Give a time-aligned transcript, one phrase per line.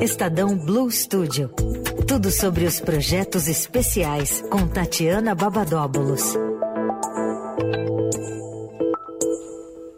[0.00, 1.48] Estadão Blue Studio.
[2.08, 6.36] Tudo sobre os projetos especiais com Tatiana Babadóbulos.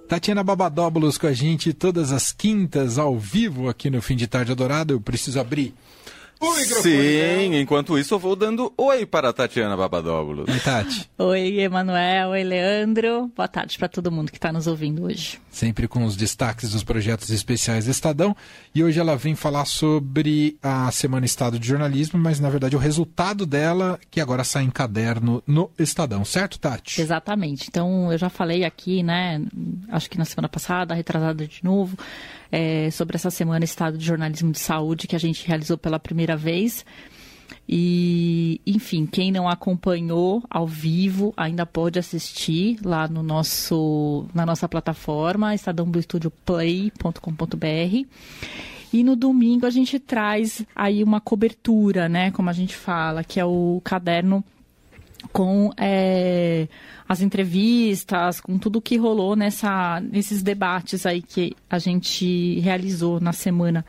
[0.09, 4.53] Tatiana Babadóbulos com a gente todas as quintas ao vivo aqui no Fim de Tarde
[4.53, 4.93] Adorado.
[4.95, 5.75] Eu preciso abrir
[6.83, 7.61] Sim, né?
[7.61, 10.49] enquanto isso eu vou dando oi para a Tatiana Babadóbulos.
[10.49, 11.09] Oi, Tati.
[11.17, 12.31] Oi, Emanuel.
[12.31, 13.31] Oi, Leandro.
[13.35, 15.41] Boa tarde para todo mundo que está nos ouvindo hoje.
[15.51, 18.37] Sempre com os destaques dos projetos especiais do Estadão.
[18.75, 22.79] E hoje ela vem falar sobre a Semana Estado de Jornalismo, mas na verdade o
[22.79, 27.01] resultado dela, que agora sai em caderno no Estadão, certo, Tati?
[27.01, 27.69] Exatamente.
[27.69, 29.41] Então eu já falei aqui, né?
[29.89, 31.97] Acho que na semana passada, retrasada de novo
[32.55, 36.24] é, sobre essa semana Estado de Jornalismo de Saúde que a gente realizou pela primeira
[36.35, 36.85] vez.
[37.69, 44.69] E, enfim, quem não acompanhou ao vivo ainda pode assistir lá no nosso, na nossa
[44.69, 48.07] plataforma, estadãobluestudioplay.com.br.
[48.93, 52.31] E no domingo a gente traz aí uma cobertura, né?
[52.31, 54.45] Como a gente fala, que é o caderno
[55.33, 56.69] com é,
[57.09, 63.33] as entrevistas, com tudo que rolou nessa, nesses debates aí que a gente realizou na
[63.33, 63.85] semana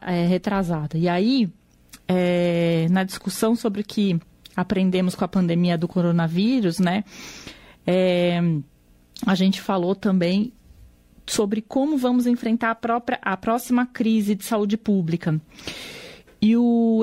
[0.00, 0.96] é, retrasada.
[0.96, 1.48] E aí,
[2.08, 4.18] é, na discussão sobre o que
[4.56, 7.04] aprendemos com a pandemia do coronavírus, né,
[7.86, 8.40] é,
[9.26, 10.52] a gente falou também
[11.26, 15.40] sobre como vamos enfrentar a, própria, a próxima crise de saúde pública.
[16.40, 17.02] E o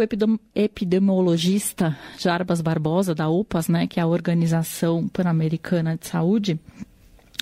[0.56, 6.60] epidemiologista Jarbas Barbosa, da OPAS, né, que é a Organização Pan-Americana de Saúde,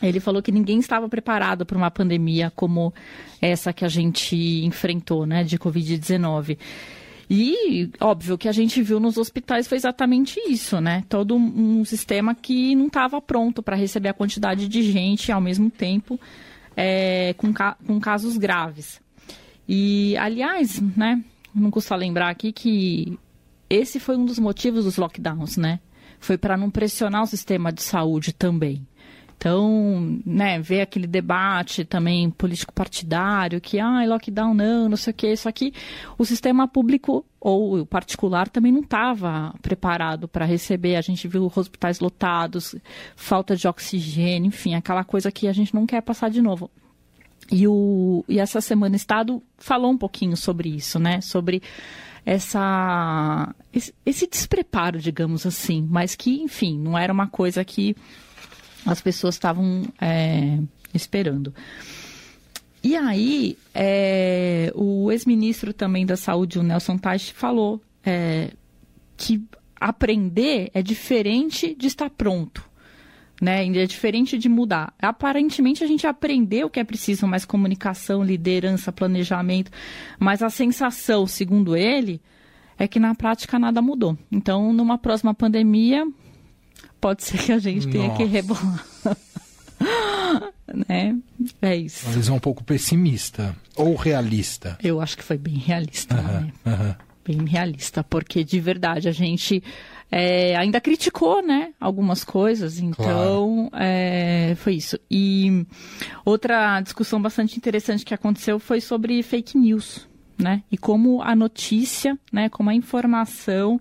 [0.01, 2.93] ele falou que ninguém estava preparado para uma pandemia como
[3.41, 6.57] essa que a gente enfrentou, né, de Covid-19.
[7.29, 11.05] E, óbvio, o que a gente viu nos hospitais foi exatamente isso, né?
[11.07, 15.69] Todo um sistema que não estava pronto para receber a quantidade de gente ao mesmo
[15.69, 16.19] tempo
[16.75, 17.53] é, com,
[17.87, 18.99] com casos graves.
[19.65, 21.23] E, aliás, né,
[21.55, 23.17] não custa lembrar aqui que
[23.69, 25.79] esse foi um dos motivos dos lockdowns, né?
[26.19, 28.85] Foi para não pressionar o sistema de saúde também.
[29.41, 35.15] Então, né, ver aquele debate também político partidário, que, ah, lockdown não, não sei o
[35.15, 35.73] quê, só que
[36.15, 40.95] o sistema público ou o particular também não estava preparado para receber.
[40.95, 42.75] A gente viu hospitais lotados,
[43.15, 46.69] falta de oxigênio, enfim, aquela coisa que a gente não quer passar de novo.
[47.51, 51.19] E, o, e essa semana o Estado falou um pouquinho sobre isso, né?
[51.19, 51.63] Sobre
[52.23, 57.95] essa esse, esse despreparo, digamos assim, mas que, enfim, não era uma coisa que
[58.85, 60.59] as pessoas estavam é,
[60.93, 61.53] esperando.
[62.83, 68.51] E aí, é, o ex-ministro também da Saúde, o Nelson Teich, falou é,
[69.15, 69.43] que
[69.79, 72.71] aprender é diferente de estar pronto
[73.41, 73.65] né?
[73.65, 74.93] É diferente de mudar.
[75.01, 79.71] Aparentemente a gente aprendeu que é preciso mais comunicação, liderança, planejamento,
[80.19, 82.21] mas a sensação, segundo ele,
[82.77, 84.15] é que na prática nada mudou.
[84.31, 86.07] Então, numa próxima pandemia,
[87.01, 88.17] pode ser que a gente tenha Nossa.
[88.17, 88.85] que rebolar.
[90.87, 91.17] né?
[91.61, 92.05] É isso.
[92.05, 94.77] Uma visão um pouco pessimista ou realista.
[94.81, 96.53] Eu acho que foi bem realista, né?
[97.25, 99.63] Bem realista, porque de verdade a gente
[100.11, 102.79] é, ainda criticou, né, algumas coisas.
[102.79, 103.83] Então, claro.
[103.83, 104.99] é, foi isso.
[105.09, 105.65] E
[106.25, 110.07] outra discussão bastante interessante que aconteceu foi sobre fake news.
[110.41, 110.63] Né?
[110.71, 113.79] E como a notícia, né, como a informação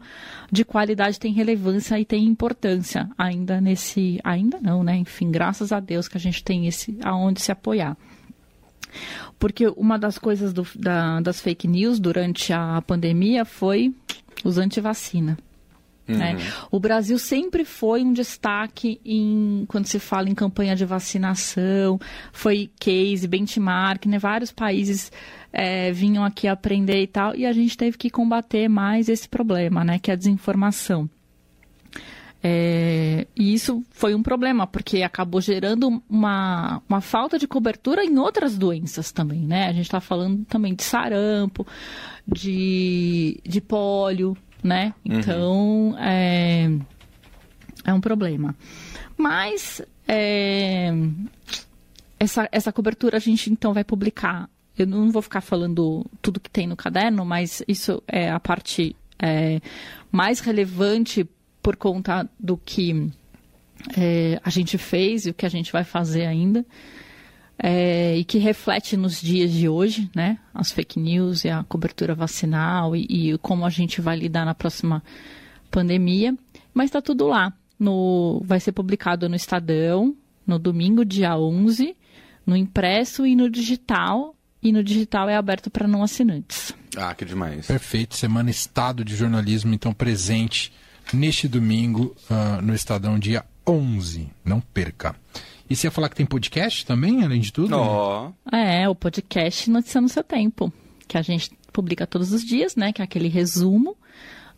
[0.53, 4.94] de qualidade tem relevância e tem importância ainda nesse, ainda não, né?
[4.97, 7.97] Enfim, graças a Deus que a gente tem esse aonde se apoiar.
[9.38, 13.94] Porque uma das coisas do, da, das fake news durante a pandemia foi
[14.44, 15.38] os antivacina.
[16.06, 16.33] Né?
[16.33, 16.38] Uhum.
[16.38, 16.53] Né?
[16.71, 21.99] O Brasil sempre foi um destaque em quando se fala em campanha de vacinação,
[22.33, 24.19] foi case, benchmark, né?
[24.19, 25.12] Vários países
[25.53, 29.84] é, vinham aqui aprender e tal, e a gente teve que combater mais esse problema,
[29.84, 29.99] né?
[29.99, 31.09] Que é a desinformação.
[32.43, 38.19] É, e isso foi um problema, porque acabou gerando uma, uma falta de cobertura em
[38.19, 39.69] outras doenças também, né?
[39.69, 41.66] A gente está falando também de sarampo,
[42.27, 44.95] de, de pólio, né?
[45.04, 45.98] Então, uhum.
[45.98, 46.71] é,
[47.84, 48.54] é um problema.
[49.16, 50.91] Mas, é,
[52.18, 54.48] essa, essa cobertura a gente então vai publicar.
[54.78, 58.97] Eu não vou ficar falando tudo que tem no caderno, mas isso é a parte
[59.18, 59.60] é,
[60.10, 61.28] mais relevante
[61.63, 63.10] por conta do que
[63.97, 66.65] é, a gente fez e o que a gente vai fazer ainda
[67.62, 70.39] é, e que reflete nos dias de hoje, né?
[70.54, 74.54] As fake news e a cobertura vacinal e, e como a gente vai lidar na
[74.54, 75.03] próxima
[75.71, 76.34] pandemia.
[76.72, 77.53] Mas está tudo lá.
[77.78, 80.15] No, vai ser publicado no Estadão,
[80.47, 81.97] no domingo, dia 11,
[82.47, 84.34] no impresso e no digital.
[84.63, 86.74] e no digital é aberto para não assinantes.
[86.97, 87.66] Ah, que demais.
[87.66, 88.16] Perfeito.
[88.16, 90.72] Semana Estado de Jornalismo, então presente
[91.13, 94.30] neste domingo uh, no Estadão, dia 11.
[94.45, 95.15] Não perca.
[95.71, 97.77] E você ia falar que tem podcast também, além de tudo?
[97.77, 98.33] Ó.
[98.51, 100.72] É, o podcast Notícia no Seu Tempo,
[101.07, 102.93] que a gente publica todos os dias, né?
[102.93, 103.97] Que é aquele resumo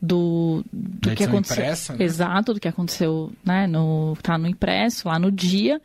[0.00, 1.62] do, do Da que edição aconteceu.
[1.62, 2.02] impressa, né?
[2.02, 3.66] Exato, do que aconteceu, né?
[3.66, 5.82] No, tá no impresso, lá no dia.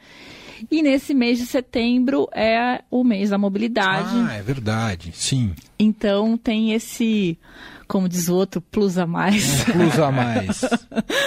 [0.71, 4.15] E nesse mês de setembro é o mês da mobilidade.
[4.30, 5.12] Ah, é verdade.
[5.13, 5.53] Sim.
[5.77, 7.38] Então tem esse,
[7.85, 9.65] como diz o outro, plus a mais.
[9.65, 10.62] Plus a mais.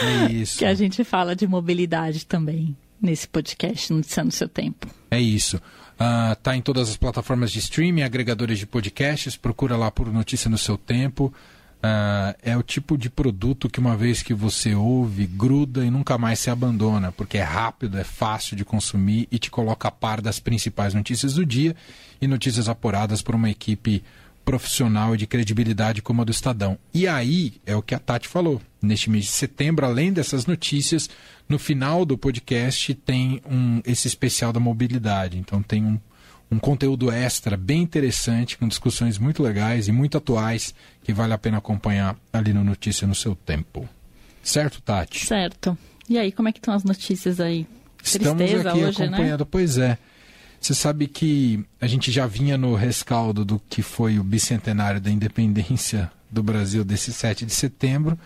[0.03, 0.59] É isso.
[0.59, 4.87] que a gente fala de mobilidade também nesse podcast, Notícia no Seu Tempo.
[5.11, 5.61] É isso.
[5.99, 10.49] Ah, tá em todas as plataformas de streaming, agregadores de podcasts, procura lá por Notícia
[10.49, 11.33] no Seu Tempo.
[11.83, 16.19] Ah, é o tipo de produto que uma vez que você ouve, gruda e nunca
[16.19, 20.21] mais se abandona, porque é rápido, é fácil de consumir e te coloca a par
[20.21, 21.75] das principais notícias do dia
[22.21, 24.03] e notícias apuradas por uma equipe
[24.51, 26.77] profissional e de credibilidade como a do Estadão.
[26.93, 28.61] E aí é o que a Tati falou.
[28.83, 31.09] Neste mês de setembro, além dessas notícias,
[31.49, 35.39] no final do podcast tem um, esse especial da mobilidade.
[35.39, 36.01] Então tem um,
[36.51, 40.75] um conteúdo extra bem interessante, com discussões muito legais e muito atuais,
[41.05, 43.89] que vale a pena acompanhar ali no Notícia no seu tempo.
[44.43, 45.27] Certo, Tati?
[45.27, 45.79] Certo.
[46.09, 47.69] E aí, como é que estão as notícias aí?
[48.03, 49.07] Estamos Tristeza aqui hoje, né?
[49.07, 49.47] acompanhando.
[49.47, 49.97] Pois é.
[50.61, 55.11] Você sabe que a gente já vinha no rescaldo do que foi o bicentenário da
[55.11, 58.19] independência do Brasil desse 7 de setembro,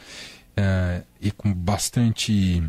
[0.56, 2.62] eh, e com bastante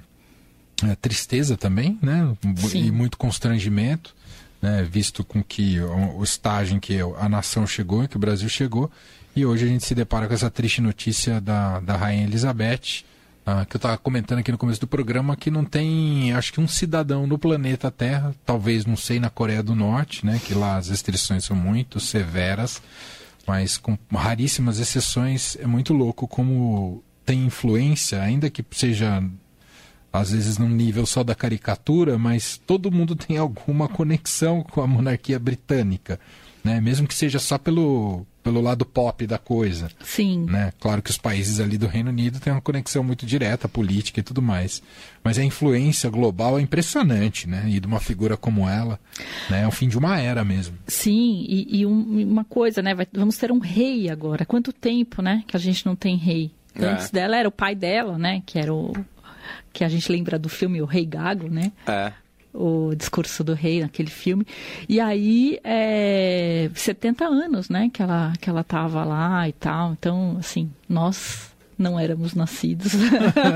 [0.83, 2.35] eh, tristeza também, né?
[2.57, 2.85] Sim.
[2.85, 4.15] E muito constrangimento,
[4.62, 4.83] né?
[4.83, 8.47] Visto com que o, o estágio em que a nação chegou, em que o Brasil
[8.47, 8.91] chegou,
[9.35, 13.03] e hoje a gente se depara com essa triste notícia da, da Rainha Elizabeth,
[13.45, 16.59] ah, que eu estava comentando aqui no começo do programa, que não tem, acho que
[16.59, 20.77] um cidadão no planeta Terra, talvez, não sei, na Coreia do Norte, né, que lá
[20.77, 22.81] as restrições são muito severas,
[23.45, 29.24] mas com raríssimas exceções, é muito louco como tem influência, ainda que seja
[30.12, 34.88] às vezes num nível só da caricatura, mas todo mundo tem alguma conexão com a
[34.88, 36.19] monarquia britânica,
[36.65, 36.81] né?
[36.81, 40.45] Mesmo que seja só pelo, pelo lado pop da coisa, Sim.
[40.50, 40.73] né?
[40.79, 44.23] Claro que os países ali do Reino Unido têm uma conexão muito direta, política e
[44.23, 44.81] tudo mais,
[45.23, 47.63] mas a influência global é impressionante, né?
[47.67, 49.00] E de uma figura como ela,
[49.50, 49.62] né?
[49.62, 50.75] É o fim de uma era mesmo.
[50.88, 52.94] Sim, e, e um- uma coisa, né?
[52.95, 54.45] vai- vamos ter um rei agora.
[54.45, 55.44] Quanto tempo, né?
[55.47, 56.51] Que a gente não tem rei.
[56.73, 56.83] É.
[56.85, 58.41] Antes dela era o pai dela, né?
[58.45, 58.91] Que era o.
[59.71, 61.71] Que a gente lembra do filme O Rei Gago, né?
[61.88, 62.12] É.
[62.56, 64.46] o discurso do rei naquele filme.
[64.88, 69.94] E aí, é, 70 anos, né, que ela, que ela tava lá e tal.
[69.94, 72.94] Então, assim, nós não éramos nascidos.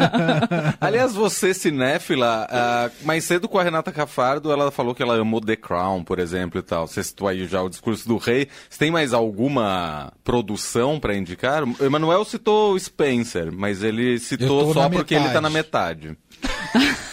[0.80, 5.42] Aliás, você, cinéfila, ah, mais cedo com a Renata Cafardo, ela falou que ela amou
[5.42, 6.88] The Crown, por exemplo, e tal.
[6.88, 8.48] Você citou aí já o discurso do rei.
[8.70, 11.64] Você tem mais alguma produção pra indicar?
[11.64, 15.44] O Emanuel citou o Spencer, mas ele citou só porque ele tá metade.
[15.44, 16.18] na metade.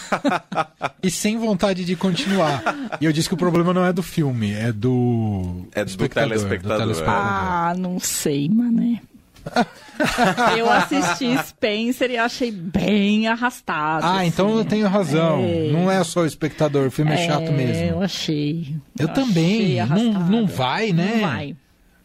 [1.01, 2.61] E sem vontade de continuar.
[2.99, 6.29] E eu disse que o problema não é do filme, é do É do espectador,
[6.29, 7.03] telespectador, é.
[7.07, 9.01] ah, não sei, mané.
[10.57, 14.05] Eu assisti Spencer e achei bem arrastado.
[14.05, 14.57] Ah, então assim.
[14.57, 15.39] eu tenho razão.
[15.39, 15.71] É.
[15.71, 17.83] Não é só o espectador, o filme é, chato É, mesmo.
[17.83, 18.75] Eu achei.
[18.99, 19.79] Eu também.
[19.79, 21.13] achei Não- não vai, né?
[21.15, 21.55] Não vai.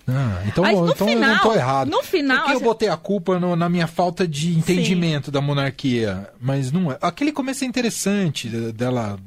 [0.09, 1.89] Ah, então Mas no então eu não final- tô errado.
[1.91, 5.41] no final, Porque eu assim- botei a culpa no- na minha falta de entendimento da
[5.41, 6.29] monarquia.
[6.41, 6.99] Mas não é.
[7.01, 9.19] Aquele começo é interessante de- dela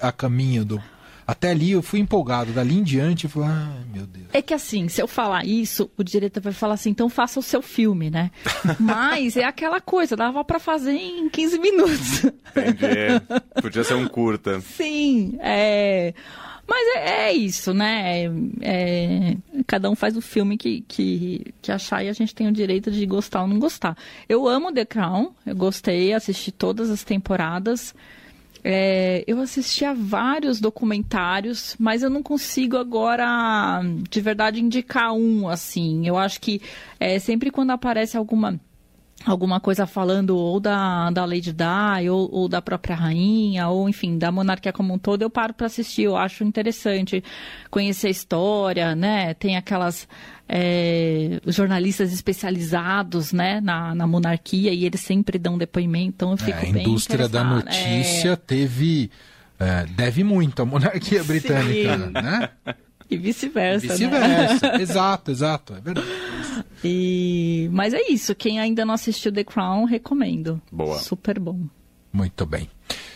[0.00, 0.82] a caminho do.
[1.26, 2.50] Até ali eu fui empolgado.
[2.52, 4.26] Dali em diante eu falei, ah, meu Deus.
[4.32, 7.42] É que assim, se eu falar isso, o diretor vai falar assim, então faça o
[7.42, 8.32] seu filme, né?
[8.80, 12.24] Mas é aquela coisa, dava pra fazer em 15 minutos.
[12.24, 13.20] Entendi.
[13.62, 14.60] Podia ser um curta.
[14.60, 16.14] Sim, é.
[16.70, 18.26] Mas é, é isso, né?
[18.26, 19.36] É- é-
[19.66, 22.92] cada um faz o filme que, que, que achar e a gente tem o direito
[22.92, 23.96] de gostar ou não gostar.
[24.28, 27.92] Eu amo The Crown, eu gostei, assisti todas as temporadas.
[28.62, 35.48] É, eu assisti a vários documentários, mas eu não consigo agora, de verdade, indicar um,
[35.48, 36.06] assim.
[36.06, 36.62] Eu acho que
[37.00, 38.60] é, sempre quando aparece alguma
[39.24, 44.16] alguma coisa falando ou da, da Lady Di, ou, ou da própria rainha, ou enfim,
[44.18, 46.02] da monarquia como um todo, eu paro para assistir.
[46.02, 47.22] Eu acho interessante
[47.70, 49.34] conhecer a história, né?
[49.34, 50.08] Tem aquelas
[50.48, 56.58] é, jornalistas especializados, né, na, na monarquia, e eles sempre dão depoimento, então eu fico
[56.58, 59.10] É, a indústria da notícia teve.
[59.60, 62.10] é, deve muito à monarquia britânica, Sim.
[62.12, 62.48] né?
[63.10, 63.94] É, e vice-versa, né?
[63.94, 64.76] Vice-versa.
[64.80, 65.74] exato, exato.
[65.74, 66.06] É verdade.
[66.84, 67.68] E...
[67.72, 70.60] Mas é isso, quem ainda não assistiu The Crown, recomendo.
[70.70, 70.98] Boa.
[70.98, 71.60] Super bom.
[72.12, 72.68] Muito bem.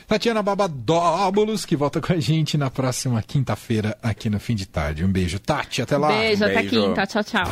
[0.06, 5.04] Tatiana Babadóbulos, que volta com a gente na próxima quinta-feira aqui no Fim de Tarde.
[5.04, 6.08] Um beijo, Tati, até lá.
[6.08, 6.70] Beijo, até Beijo.
[6.70, 7.06] quinta.
[7.06, 7.46] Tchau, tchau.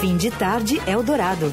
[0.00, 1.50] Fim de tarde Eldorado.